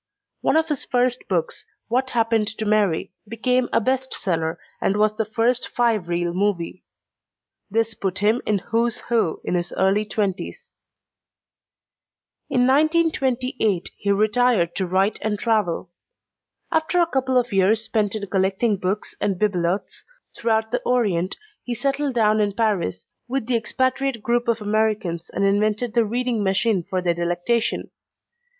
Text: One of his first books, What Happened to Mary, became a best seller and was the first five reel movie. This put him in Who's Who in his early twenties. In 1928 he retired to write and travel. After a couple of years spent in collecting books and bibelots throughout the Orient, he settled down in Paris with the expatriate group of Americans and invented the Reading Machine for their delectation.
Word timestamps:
One 0.41 0.57
of 0.57 0.67
his 0.69 0.83
first 0.83 1.27
books, 1.27 1.67
What 1.87 2.09
Happened 2.09 2.47
to 2.57 2.65
Mary, 2.65 3.13
became 3.27 3.69
a 3.71 3.79
best 3.79 4.15
seller 4.15 4.59
and 4.81 4.97
was 4.97 5.15
the 5.15 5.25
first 5.25 5.67
five 5.67 6.07
reel 6.07 6.33
movie. 6.33 6.83
This 7.69 7.93
put 7.93 8.17
him 8.17 8.41
in 8.47 8.57
Who's 8.71 8.97
Who 9.09 9.41
in 9.45 9.53
his 9.53 9.71
early 9.73 10.05
twenties. 10.05 10.73
In 12.49 12.61
1928 12.61 13.91
he 13.95 14.11
retired 14.11 14.73
to 14.77 14.87
write 14.87 15.19
and 15.21 15.37
travel. 15.37 15.91
After 16.71 16.99
a 16.99 17.05
couple 17.05 17.37
of 17.39 17.53
years 17.53 17.83
spent 17.83 18.15
in 18.15 18.25
collecting 18.25 18.77
books 18.77 19.15
and 19.21 19.37
bibelots 19.39 20.03
throughout 20.35 20.71
the 20.71 20.81
Orient, 20.83 21.37
he 21.61 21.75
settled 21.75 22.15
down 22.15 22.39
in 22.39 22.53
Paris 22.53 23.05
with 23.27 23.45
the 23.45 23.55
expatriate 23.55 24.23
group 24.23 24.47
of 24.47 24.61
Americans 24.63 25.29
and 25.29 25.45
invented 25.45 25.93
the 25.93 26.05
Reading 26.05 26.43
Machine 26.43 26.81
for 26.89 27.03
their 27.03 27.13
delectation. 27.13 27.91